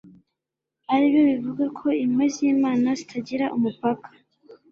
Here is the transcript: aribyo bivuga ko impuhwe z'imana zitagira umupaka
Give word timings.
aribyo 0.93 1.21
bivuga 1.29 1.65
ko 1.77 1.87
impuhwe 2.03 2.25
z'imana 2.35 2.87
zitagira 2.99 3.45
umupaka 3.57 4.07